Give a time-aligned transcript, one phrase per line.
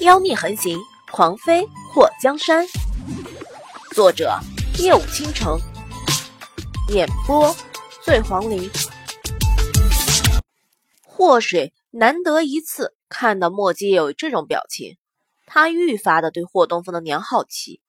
[0.00, 0.78] 妖孽横行，
[1.10, 2.66] 狂妃祸江山。
[3.94, 4.38] 作者：
[4.78, 5.58] 夜舞倾城，
[6.90, 7.56] 演播：
[8.02, 8.70] 醉黄林。
[11.02, 14.98] 祸水难得一次看到墨姬有这种表情，
[15.46, 17.80] 他愈发的对霍东风的娘好奇。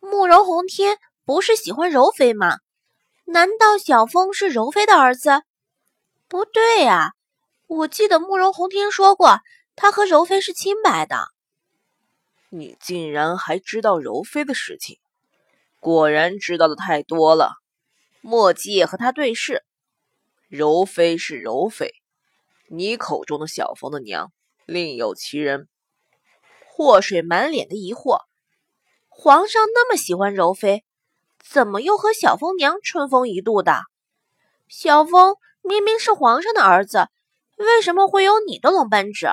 [0.00, 2.58] 慕容红天不是喜欢柔妃吗？
[3.24, 5.42] 难道小风是柔妃的儿子？
[6.28, 7.12] 不对啊，
[7.66, 9.40] 我记得慕容红天说过。
[9.76, 11.28] 他和柔妃是清白的，
[12.48, 14.98] 你竟然还知道柔妃的事情，
[15.80, 17.52] 果然知道的太多了。
[18.22, 19.62] 莫姬也和他对视，
[20.48, 21.92] 柔妃是柔妃，
[22.68, 24.32] 你口中的小风的娘
[24.64, 25.68] 另有其人。
[26.64, 28.22] 祸水满脸的疑惑，
[29.08, 30.84] 皇上那么喜欢柔妃，
[31.38, 33.82] 怎么又和小风娘春风一度的？
[34.68, 37.08] 小风明明是皇上的儿子，
[37.58, 39.28] 为什么会有你的龙班纸？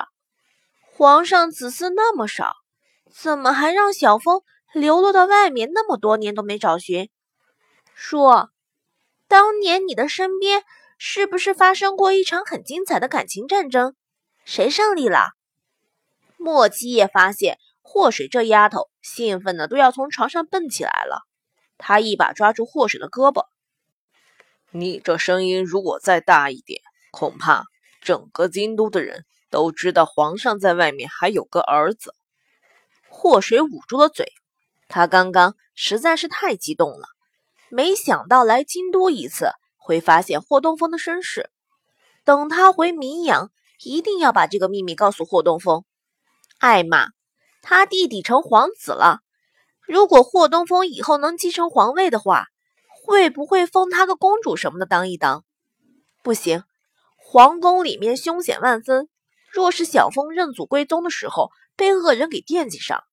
[0.96, 2.54] 皇上子嗣那么少，
[3.12, 4.42] 怎么还让小风
[4.72, 7.10] 流落到外面那么多年都没找寻？
[7.96, 8.50] 说，
[9.26, 10.62] 当年你的身边
[10.96, 13.96] 是不是发生过一场很精彩的感情战争？
[14.44, 15.32] 谁胜利了？
[16.36, 21.22] 莫七也发现祸水这丫头兴奋的都要从床上蹦起来了，
[21.76, 23.46] 他一把抓住祸水的胳膊
[24.70, 27.64] ：“你这声音如果再大一点，恐怕
[28.00, 32.14] 整个京都的人……”都知道皇上在外面还有个儿子。
[33.08, 34.32] 祸水捂住了嘴，
[34.88, 37.06] 他刚刚实在是太激动了，
[37.68, 41.50] 没想到来京都一次会发现霍东风的身世。
[42.24, 43.50] 等他回民阳，
[43.84, 45.84] 一定要把这个秘密告诉霍东风。
[46.58, 47.08] 艾玛，
[47.62, 49.20] 他弟弟成皇子了，
[49.82, 52.46] 如果霍东风以后能继承皇位的话，
[53.04, 55.44] 会不会封他个公主什么的当一当？
[56.22, 56.64] 不行，
[57.16, 59.08] 皇宫里面凶险万分。
[59.54, 63.04] 若是小风认祖归宗的时候被恶人给惦记上，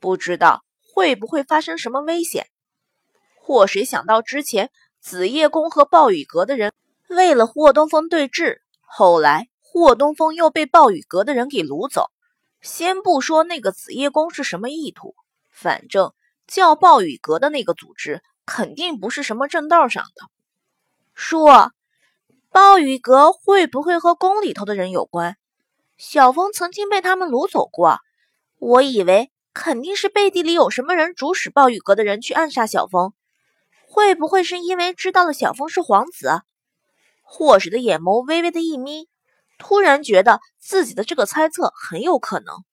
[0.00, 2.46] 不知道会不会发生什么危险。
[3.34, 6.72] 祸水想到之前紫夜宫和暴雨阁的人
[7.10, 12.06] 为了霍东风对峙，后来霍东风又被暴雨阁的人给掳走。
[12.62, 15.14] 先不说那个紫夜宫是什么意图，
[15.50, 16.14] 反正
[16.46, 20.30] 叫暴雨阁的那个组织肯定不是什么正道上的。
[21.12, 21.72] 说，
[22.48, 25.36] 暴雨阁会不会和宫里头的人有关？
[26.02, 27.98] 小风曾经被他们掳走过，
[28.56, 33.12] 我以为肯定是背地里有什么人主使暴雨阁的人去暗杀小风。
[33.86, 36.40] 会不会是因为知道了小风是皇子？
[37.20, 39.10] 霍水的眼眸微微的一眯，
[39.58, 42.64] 突然觉得自己的这个猜测很有可能。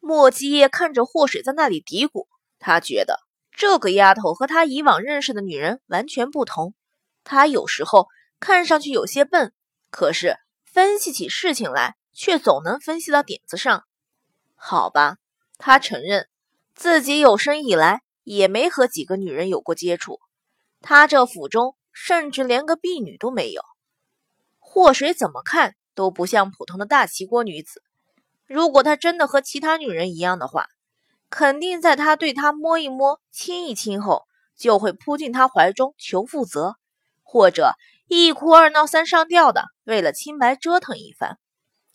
[0.00, 2.26] 莫七夜看着霍水在那里嘀咕，
[2.58, 3.20] 他觉得
[3.52, 6.74] 这个丫头和他以往认识的女人完全不同。
[7.22, 8.08] 她有时候
[8.40, 9.52] 看上去有些笨，
[9.92, 11.94] 可是分析起事情来。
[12.12, 13.84] 却总能分析到点子上，
[14.54, 15.16] 好吧，
[15.58, 16.28] 他承认
[16.74, 20.20] 自己有生以来也没和几个女人有过接触，
[20.80, 23.62] 他这府中甚至连个婢女都没有。
[24.58, 27.82] 祸水怎么看都不像普通的大齐国女子，
[28.46, 30.66] 如果她真的和其他女人一样的话，
[31.28, 34.24] 肯定在他对她摸一摸、亲一亲后，
[34.56, 36.76] 就会扑进他怀中求负责，
[37.22, 37.74] 或者
[38.06, 41.38] 一哭二闹三上吊的为了清白折腾一番。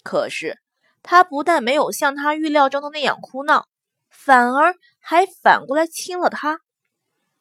[0.08, 0.58] 可是，
[1.04, 3.68] 他不但没有像他预料中的那样哭闹，
[4.10, 6.62] 反而还反过来亲了他。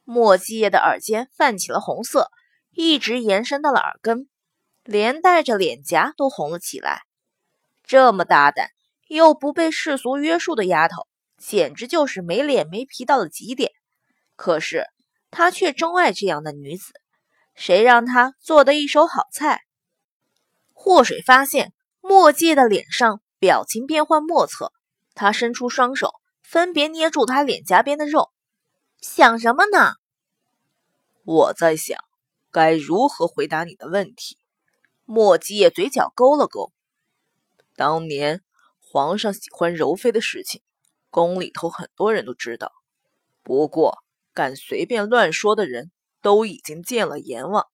[0.02, 2.28] 莫继业的耳尖泛起了红色，
[2.72, 4.28] 一直延伸到了耳根，
[4.82, 7.02] 连带着脸颊都红了起来。
[7.84, 8.70] 这么大胆
[9.06, 11.06] 又不被世俗约束的丫头，
[11.38, 13.70] 简直就是没脸没皮到了极点。
[14.34, 14.88] 可是
[15.30, 16.94] 他却钟爱这样的女子，
[17.54, 19.60] 谁让他做的一手好菜？
[20.72, 21.72] 祸水发现。
[22.08, 24.72] 墨界的脸上表情变幻莫测，
[25.16, 28.30] 他伸出双手，分别捏住他脸颊边的肉，
[29.00, 29.94] 想什么呢？
[31.24, 31.98] 我在想，
[32.52, 34.38] 该如何回答你的问题。
[35.04, 36.70] 墨界嘴角勾了勾。
[37.74, 38.44] 当年
[38.78, 40.62] 皇上喜欢柔妃的事情，
[41.10, 42.70] 宫里头很多人都知道。
[43.42, 43.98] 不过，
[44.32, 45.90] 敢随便乱说的人
[46.22, 47.66] 都已经见了阎王。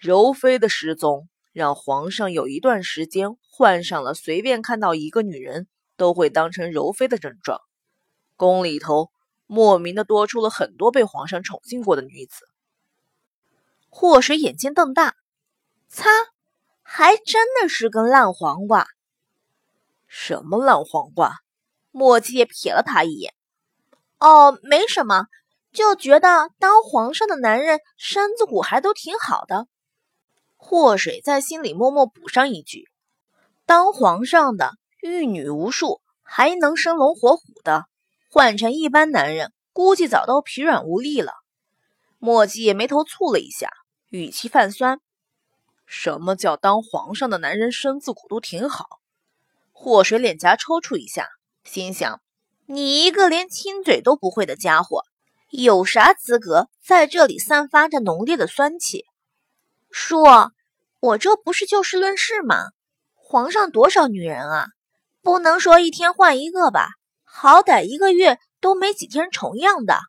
[0.00, 1.28] 柔妃的失踪。
[1.52, 5.66] 让皇上有一段时间患上了随便看到一个女人
[5.96, 7.60] 都会当成柔妃的症状，
[8.36, 9.10] 宫里头
[9.46, 12.46] 莫名的多出了很多被皇上宠幸过的女子。
[13.88, 15.16] 祸水眼睛瞪大，
[15.88, 16.08] 擦，
[16.82, 18.86] 还真的是根烂黄瓜。
[20.06, 21.40] 什么烂黄瓜？
[21.90, 23.34] 墨迹瞥了他一眼。
[24.18, 25.26] 哦，没什么，
[25.72, 29.66] 就觉得当皇上的男人身子骨还都挺好的。
[30.62, 32.84] 祸水在心里默默补上一句
[33.66, 37.86] ：“当皇上的玉女无数，还能生龙活虎的，
[38.30, 41.32] 换成一般男人，估计早都疲软无力了。
[42.18, 43.70] 墨迹也眉头蹙了一下，
[44.10, 45.00] 语气泛酸
[45.86, 49.00] ：“什么叫当皇上的男人身子骨都挺好？”
[49.72, 51.26] 祸水脸颊抽搐一下，
[51.64, 52.20] 心想
[52.66, 55.02] ：“你一个连亲嘴都不会的家伙，
[55.48, 59.06] 有啥资格在这里散发着浓烈的酸气？”
[59.90, 60.22] 叔，
[61.00, 62.70] 我这不是就事论事吗？
[63.14, 64.66] 皇上多少女人啊？
[65.22, 66.88] 不能说一天换一个吧？
[67.24, 70.00] 好歹一个月都没几天重样的。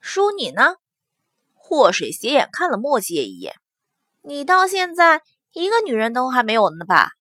[0.00, 0.76] 叔，你呢？
[1.54, 3.54] 祸水斜眼看了墨迹一眼，
[4.20, 5.22] 你到现在
[5.52, 7.12] 一个女人都还没有呢吧？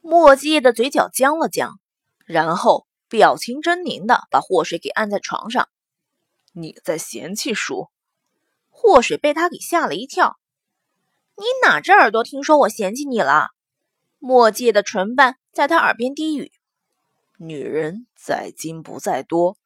[0.00, 1.78] 墨迹的嘴角僵了僵，
[2.24, 5.68] 然后表情狰狞的把祸水给按在床上。
[6.52, 7.88] 你在嫌弃叔？
[8.70, 10.38] 祸水被他给吓了一跳。
[11.40, 13.50] 你哪只耳朵听说我嫌弃你了？
[14.18, 16.50] 墨迹的唇瓣在他耳边低语
[17.38, 19.56] ：“女人在精不在多，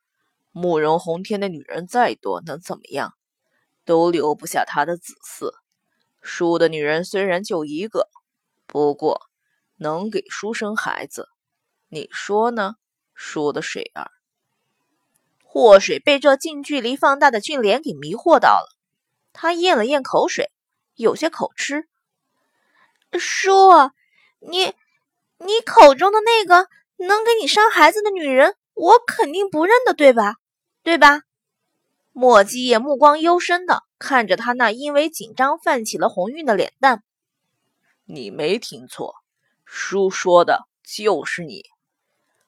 [0.51, 3.15] 慕容红天的女人再多能怎么样？”
[3.87, 5.51] 都留不下他的子嗣。
[6.21, 8.07] 叔的女人虽然就一个，
[8.67, 9.23] 不过
[9.77, 11.31] 能给叔生孩子，
[11.89, 12.75] 你说呢？
[13.15, 14.11] 叔的水儿。
[15.43, 18.69] 祸水被这近距离放大的俊脸给迷惑到了，
[19.33, 20.51] 他咽了咽口水，
[20.95, 21.89] 有些口吃。
[23.19, 23.51] 叔，
[24.41, 24.75] 你
[25.39, 30.37] 你口中的那个能给你生孩子的女人，我肯定不认得，对吧？
[30.83, 31.23] 对吧？
[32.13, 37.03] 莫基也目光幽深的看着他那因为紧张泛起了红晕的脸蛋。
[38.05, 39.15] 你没听错，
[39.65, 41.65] 叔说的就是你。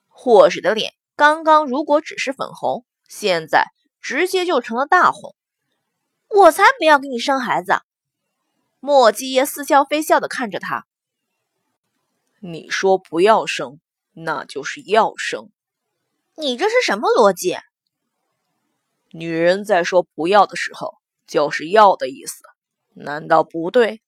[0.09, 3.67] 霍水的脸刚刚如果只是粉红，现在
[4.01, 5.35] 直接就成了大红。
[6.29, 7.81] 我才不要给你生孩子！
[8.87, 10.85] 莫基也似笑非笑的看着他。
[12.41, 13.81] 你说不要生，
[14.13, 15.49] 那就是要生。
[16.35, 17.57] 你这是什么逻辑？
[19.09, 22.43] 女人在说不要的时候，就是要的意思，
[22.93, 24.03] 难道不对？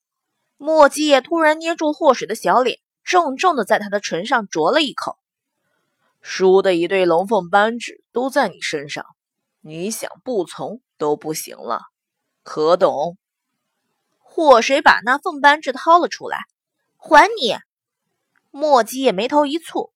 [0.58, 5.16] 莫基也突然捏住祸水的小脸，重重的在他的唇上啄了一口。
[6.20, 9.06] 叔的一对龙凤扳指都在你身上，
[9.62, 11.80] 你想不从都不行了，
[12.42, 13.16] 可懂？
[14.36, 16.40] 祸水把那凤扳指掏了出来，
[16.98, 17.56] 还你。
[18.50, 19.92] 莫基也眉头一蹙，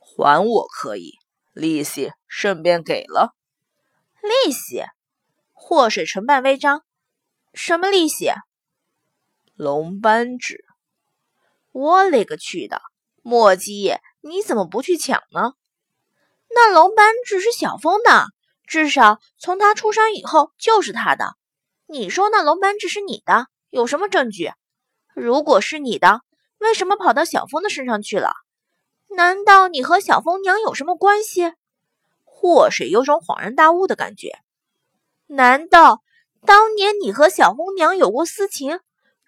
[0.00, 1.12] 还我可以，
[1.52, 3.36] 利息顺便给了。
[4.20, 4.82] 利息，
[5.52, 6.82] 祸水唇瓣微张，
[7.54, 8.32] 什么利息？
[9.54, 10.64] 龙斑纸。
[11.70, 12.82] 我勒个去的！
[13.22, 15.52] 墨姬，你怎么不去抢呢？
[16.48, 18.26] 那龙斑纸是小峰的，
[18.66, 21.36] 至少从他出生以后就是他的。
[21.86, 24.52] 你说那龙斑纸是你的，有什么证据？
[25.14, 26.20] 如果是你的，
[26.58, 28.34] 为什么跑到小峰的身上去了？
[29.16, 31.54] 难道你和小峰娘有什么关系？
[32.22, 34.40] 祸水有种恍然大悟的感觉，
[35.26, 36.02] 难道
[36.44, 38.78] 当年你和小红娘有过私情，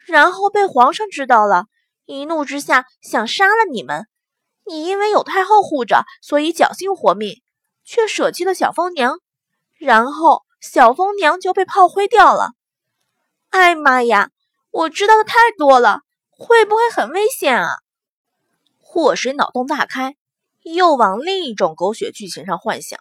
[0.04, 1.64] 然后被皇上知道了，
[2.04, 4.06] 一怒之下想杀了你们？
[4.66, 7.40] 你因为有太后护着，所以侥幸活命，
[7.82, 9.20] 却舍弃了小凤娘，
[9.78, 12.50] 然后小凤娘就被炮灰掉了。
[13.54, 14.30] 哎妈呀，
[14.72, 17.68] 我知道的太多了，会不会很危险啊？
[18.80, 20.16] 祸水脑洞大开。
[20.62, 22.98] 又往另一种狗血剧情上幻想，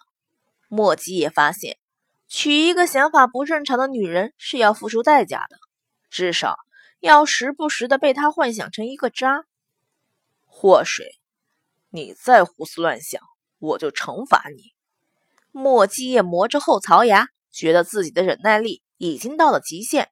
[0.67, 1.79] 莫吉也发现，
[2.27, 5.57] 娶一个想法不正常的女人是要付出代价的，
[6.11, 6.57] 至少
[6.99, 9.45] 要时不时的被他幻想成一个渣。
[10.45, 11.15] 祸水，
[11.89, 13.19] 你再胡思乱想，
[13.57, 14.75] 我就惩罚你。
[15.51, 20.11] 莫基也磨着后槽牙，觉得自己的忍耐力已经到了极限。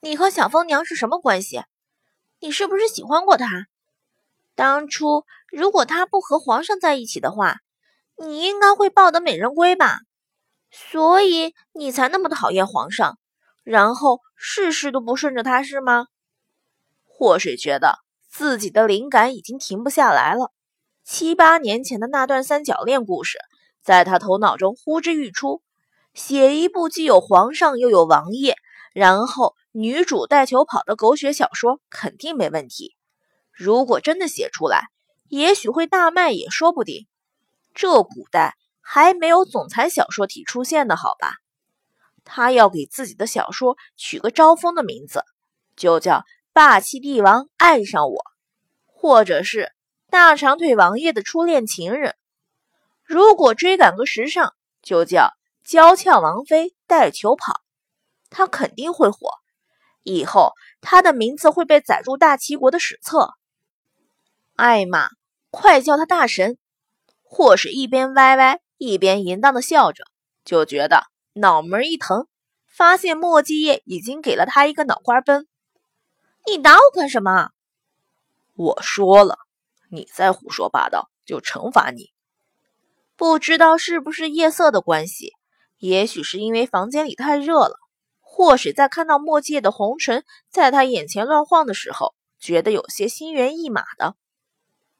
[0.00, 1.62] 你和小凤娘是什么关系？
[2.38, 3.66] 你是不是喜欢过她？
[4.54, 7.56] 当初如果她不和皇上在一起的话，
[8.16, 9.98] 你应该会抱得美人归吧？
[10.70, 13.18] 所以你才那么讨厌皇上，
[13.64, 16.06] 然后事事都不顺着他，是吗？
[17.06, 20.52] 祸水觉得自己的灵感已经停不下来了。
[21.02, 23.38] 七八年前的那段三角恋故事，
[23.82, 25.60] 在他头脑中呼之欲出。
[26.14, 28.56] 写一部既有皇上又有王爷，
[28.92, 32.96] 然后女主带球跑的狗血小说，肯定没问题。
[33.52, 34.88] 如果真的写出来，
[35.28, 37.06] 也许会大卖也说不定。
[37.74, 41.34] 这古代还没有总裁小说体出现的好吧？
[42.24, 45.22] 他要给自己的小说取个招风的名字，
[45.76, 46.14] 就叫
[46.52, 48.16] 《霸气帝王爱上我》，
[48.86, 49.60] 或者是
[50.10, 52.10] 《大长腿王爷的初恋情人》。
[53.04, 55.22] 如果追赶个时尚，就叫
[55.64, 57.52] 《娇俏王妃带球跑》，
[58.28, 59.30] 他肯定会火。
[60.08, 63.34] 以后他的名字会被载入大齐国的史册。
[64.56, 65.10] 艾玛，
[65.50, 66.56] 快叫他大神！
[67.22, 70.04] 霍水一边歪歪一边淫荡的笑着，
[70.44, 72.26] 就觉得脑门一疼，
[72.66, 75.46] 发现莫继业已经给了他一个脑瓜崩。
[76.46, 77.50] 你打我干什么？
[78.54, 79.36] 我说了，
[79.90, 82.12] 你再胡说八道就惩罚你。
[83.14, 85.32] 不知道是不是夜色的关系，
[85.76, 87.76] 也许是因为房间里太热了。
[88.38, 94.14] 霍水在看到莫继业的红唇在他眼前乱晃的时候，觉得有些心猿意马的。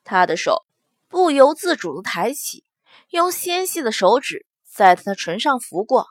[0.02, 0.66] 他的手
[1.06, 2.64] 不由自主的抬起，
[3.10, 6.08] 用纤细的手指在他的唇上拂过，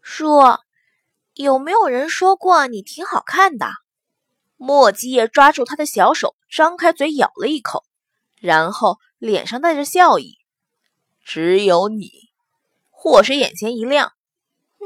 [0.00, 0.64] 说
[1.34, 3.68] ：“有没有人说过你挺好看的？”
[4.58, 7.84] 莫基叶抓住他的小手，张开嘴咬了一口，
[8.40, 10.38] 然后脸上带着笑意。
[11.24, 12.10] 只有你，
[12.90, 14.14] 霍水眼前一亮，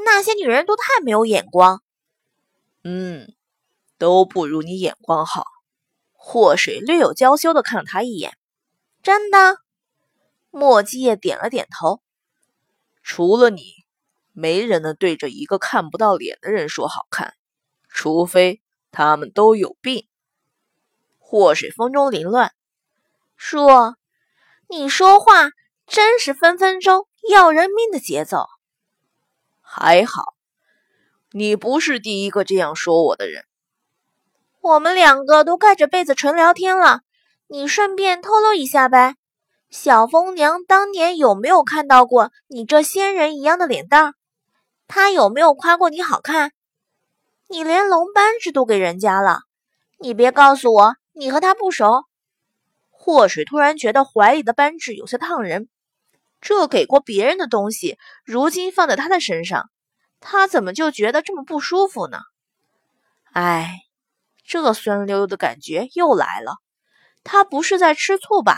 [0.04, 1.82] 那些女人都太没有眼光。
[2.84, 3.34] 嗯，
[3.98, 5.44] 都不如你眼光好。
[6.12, 8.36] 祸水略有娇羞的看了他一眼。
[9.02, 9.58] 真的？
[10.50, 12.00] 莫基叶点了点头。
[13.02, 13.62] 除了你，
[14.32, 17.34] 没人能对着一个看不到脸的人说好看，
[17.88, 18.60] 除非
[18.90, 20.08] 他们都有病。
[21.18, 22.52] 祸水风中凌乱，
[23.36, 23.66] 叔
[24.68, 25.50] ：“你说话
[25.86, 28.46] 真是分分钟要人命的节奏。”
[29.68, 30.34] 还好，
[31.32, 33.44] 你不是第一个这样说我的人。
[34.60, 37.00] 我们两个都盖着被子纯聊天了，
[37.48, 39.16] 你顺便透露一下呗。
[39.68, 44.14] 小风娘当年有没有看到过你这仙人一样的脸蛋？
[44.86, 46.52] 她有没有夸过你好看？
[47.48, 49.40] 你连龙扳指都给人家了，
[49.98, 52.04] 你别告诉我你和他不熟。
[52.90, 55.68] 祸水突然觉得怀里的扳指有些烫人，
[56.40, 59.70] 这给过别人的东西，如今放在他的身上，
[60.20, 62.18] 他怎么就觉得这么不舒服呢？
[63.32, 63.82] 哎。
[64.48, 66.58] 这酸溜溜的感觉又来了，
[67.24, 68.56] 他不是在吃醋吧？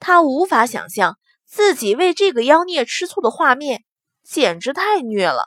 [0.00, 3.84] 他无法想象自己为这个妖孽吃醋的画面，
[4.22, 5.44] 简直太虐了。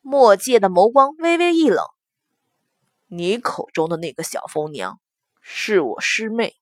[0.00, 1.84] 墨界的眸光微微一冷
[3.08, 4.98] ：“你口中的那个小疯娘，
[5.42, 6.56] 是我师妹。”